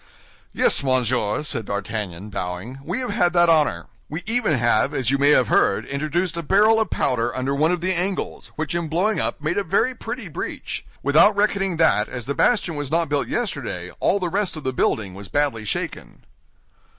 "Yes, 0.51 0.81
monsieur," 0.81 1.43
said 1.43 1.65
D'Artagnan, 1.67 2.31
bowing, 2.31 2.79
"we 2.83 3.01
have 3.01 3.11
had 3.11 3.33
that 3.33 3.49
honor. 3.49 3.85
We 4.09 4.23
even 4.25 4.57
have, 4.57 4.95
as 4.95 5.11
you 5.11 5.19
may 5.19 5.29
have 5.29 5.47
heard, 5.47 5.85
introduced 5.85 6.35
a 6.35 6.41
barrel 6.41 6.79
of 6.79 6.89
powder 6.89 7.31
under 7.37 7.53
one 7.53 7.71
of 7.71 7.81
the 7.81 7.93
angles, 7.93 8.47
which 8.55 8.73
in 8.73 8.87
blowing 8.87 9.19
up 9.19 9.41
made 9.43 9.59
a 9.59 9.63
very 9.63 9.93
pretty 9.93 10.27
breach. 10.27 10.83
Without 11.03 11.35
reckoning 11.35 11.77
that 11.77 12.09
as 12.09 12.25
the 12.25 12.33
bastion 12.33 12.73
was 12.75 12.89
not 12.89 13.09
built 13.09 13.27
yesterday 13.27 13.91
all 13.99 14.19
the 14.19 14.27
rest 14.29 14.57
of 14.57 14.63
the 14.63 14.73
building 14.73 15.13
was 15.13 15.27
badly 15.27 15.65
shaken." 15.65 16.25